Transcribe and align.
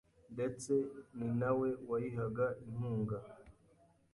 ndetse 0.33 0.71
ni 1.17 1.27
na 1.39 1.51
we 1.59 1.67
wayihaga 1.89 2.45
inkunga. 2.67 3.17